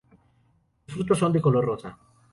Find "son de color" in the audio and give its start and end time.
1.19-1.63